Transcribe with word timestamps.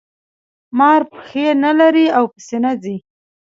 مار 0.77 1.01
پښې 1.13 1.45
نلري 1.63 2.05
او 2.17 2.23
په 2.31 2.39
سینه 2.47 2.71
ځي 2.83 2.95